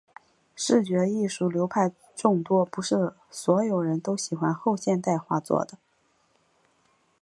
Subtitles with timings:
[0.55, 5.77] 视觉艺术流派众多，不是所有人都喜欢后现代画作的。